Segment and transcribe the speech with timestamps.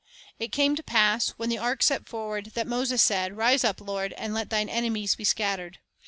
[0.39, 4.13] "It came to pass, when the ark set forward, that Moses said, Rise up, Lord,
[4.13, 5.77] and let Thine enemies be scattered.